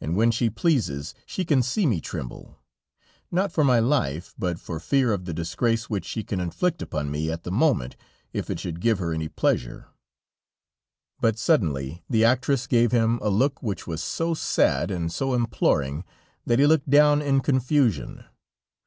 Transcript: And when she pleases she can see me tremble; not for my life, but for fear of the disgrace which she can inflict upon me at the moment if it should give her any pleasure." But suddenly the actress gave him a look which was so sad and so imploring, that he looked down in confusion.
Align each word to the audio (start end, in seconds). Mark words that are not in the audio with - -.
And 0.00 0.16
when 0.16 0.30
she 0.30 0.48
pleases 0.48 1.14
she 1.26 1.44
can 1.44 1.62
see 1.62 1.84
me 1.84 2.00
tremble; 2.00 2.56
not 3.30 3.52
for 3.52 3.62
my 3.62 3.80
life, 3.80 4.32
but 4.38 4.58
for 4.58 4.80
fear 4.80 5.12
of 5.12 5.26
the 5.26 5.34
disgrace 5.34 5.90
which 5.90 6.06
she 6.06 6.24
can 6.24 6.40
inflict 6.40 6.80
upon 6.80 7.10
me 7.10 7.30
at 7.30 7.42
the 7.42 7.50
moment 7.52 7.94
if 8.32 8.48
it 8.48 8.58
should 8.58 8.80
give 8.80 8.98
her 8.98 9.12
any 9.12 9.28
pleasure." 9.28 9.88
But 11.20 11.38
suddenly 11.38 12.02
the 12.08 12.24
actress 12.24 12.66
gave 12.66 12.92
him 12.92 13.18
a 13.20 13.28
look 13.28 13.62
which 13.62 13.86
was 13.86 14.02
so 14.02 14.32
sad 14.32 14.90
and 14.90 15.12
so 15.12 15.34
imploring, 15.34 16.04
that 16.46 16.58
he 16.58 16.64
looked 16.64 16.88
down 16.88 17.20
in 17.20 17.40
confusion. 17.42 18.24